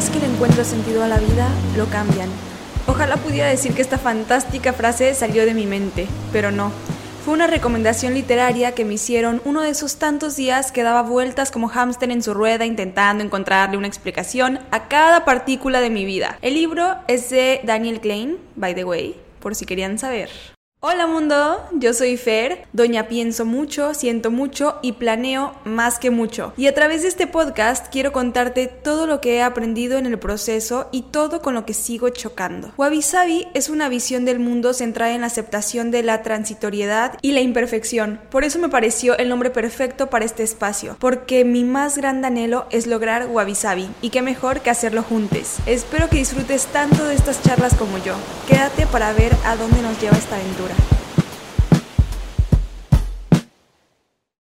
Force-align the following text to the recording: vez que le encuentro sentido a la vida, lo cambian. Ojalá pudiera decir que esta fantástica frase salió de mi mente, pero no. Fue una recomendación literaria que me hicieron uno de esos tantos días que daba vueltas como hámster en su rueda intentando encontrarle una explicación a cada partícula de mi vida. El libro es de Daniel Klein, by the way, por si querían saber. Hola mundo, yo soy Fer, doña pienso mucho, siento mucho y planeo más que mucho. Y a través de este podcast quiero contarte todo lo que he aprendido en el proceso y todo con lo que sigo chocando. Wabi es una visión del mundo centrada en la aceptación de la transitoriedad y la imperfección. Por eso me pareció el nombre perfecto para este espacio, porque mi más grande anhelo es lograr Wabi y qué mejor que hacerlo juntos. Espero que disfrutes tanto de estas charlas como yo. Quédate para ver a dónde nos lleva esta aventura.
vez 0.00 0.08
que 0.08 0.18
le 0.18 0.32
encuentro 0.32 0.64
sentido 0.64 1.04
a 1.04 1.08
la 1.08 1.18
vida, 1.18 1.46
lo 1.76 1.84
cambian. 1.90 2.30
Ojalá 2.86 3.18
pudiera 3.18 3.48
decir 3.48 3.74
que 3.74 3.82
esta 3.82 3.98
fantástica 3.98 4.72
frase 4.72 5.12
salió 5.12 5.44
de 5.44 5.52
mi 5.52 5.66
mente, 5.66 6.06
pero 6.32 6.50
no. 6.50 6.72
Fue 7.22 7.34
una 7.34 7.46
recomendación 7.46 8.14
literaria 8.14 8.72
que 8.72 8.86
me 8.86 8.94
hicieron 8.94 9.42
uno 9.44 9.60
de 9.60 9.68
esos 9.68 9.96
tantos 9.96 10.36
días 10.36 10.72
que 10.72 10.84
daba 10.84 11.02
vueltas 11.02 11.50
como 11.50 11.68
hámster 11.68 12.10
en 12.10 12.22
su 12.22 12.32
rueda 12.32 12.64
intentando 12.64 13.22
encontrarle 13.22 13.76
una 13.76 13.88
explicación 13.88 14.60
a 14.70 14.88
cada 14.88 15.26
partícula 15.26 15.82
de 15.82 15.90
mi 15.90 16.06
vida. 16.06 16.38
El 16.40 16.54
libro 16.54 16.96
es 17.06 17.28
de 17.28 17.60
Daniel 17.64 18.00
Klein, 18.00 18.38
by 18.56 18.74
the 18.74 18.84
way, 18.84 19.20
por 19.38 19.54
si 19.54 19.66
querían 19.66 19.98
saber. 19.98 20.30
Hola 20.82 21.06
mundo, 21.06 21.62
yo 21.72 21.92
soy 21.92 22.16
Fer, 22.16 22.66
doña 22.72 23.06
pienso 23.06 23.44
mucho, 23.44 23.92
siento 23.92 24.30
mucho 24.30 24.78
y 24.80 24.92
planeo 24.92 25.54
más 25.66 25.98
que 25.98 26.10
mucho. 26.10 26.54
Y 26.56 26.68
a 26.68 26.74
través 26.74 27.02
de 27.02 27.08
este 27.08 27.26
podcast 27.26 27.88
quiero 27.92 28.12
contarte 28.12 28.66
todo 28.66 29.06
lo 29.06 29.20
que 29.20 29.36
he 29.36 29.42
aprendido 29.42 29.98
en 29.98 30.06
el 30.06 30.18
proceso 30.18 30.88
y 30.90 31.02
todo 31.02 31.42
con 31.42 31.52
lo 31.52 31.66
que 31.66 31.74
sigo 31.74 32.08
chocando. 32.08 32.72
Wabi 32.78 33.04
es 33.52 33.68
una 33.68 33.90
visión 33.90 34.24
del 34.24 34.38
mundo 34.38 34.72
centrada 34.72 35.12
en 35.12 35.20
la 35.20 35.26
aceptación 35.26 35.90
de 35.90 36.02
la 36.02 36.22
transitoriedad 36.22 37.18
y 37.20 37.32
la 37.32 37.42
imperfección. 37.42 38.18
Por 38.30 38.44
eso 38.44 38.58
me 38.58 38.70
pareció 38.70 39.18
el 39.18 39.28
nombre 39.28 39.50
perfecto 39.50 40.08
para 40.08 40.24
este 40.24 40.44
espacio, 40.44 40.96
porque 40.98 41.44
mi 41.44 41.62
más 41.62 41.98
grande 41.98 42.28
anhelo 42.28 42.64
es 42.70 42.86
lograr 42.86 43.26
Wabi 43.26 43.52
y 44.00 44.08
qué 44.08 44.22
mejor 44.22 44.62
que 44.62 44.70
hacerlo 44.70 45.02
juntos. 45.02 45.58
Espero 45.66 46.08
que 46.08 46.16
disfrutes 46.16 46.64
tanto 46.68 47.04
de 47.04 47.16
estas 47.16 47.42
charlas 47.42 47.74
como 47.74 47.98
yo. 47.98 48.14
Quédate 48.48 48.86
para 48.86 49.12
ver 49.12 49.36
a 49.44 49.56
dónde 49.56 49.82
nos 49.82 50.00
lleva 50.00 50.16
esta 50.16 50.36
aventura. 50.36 50.69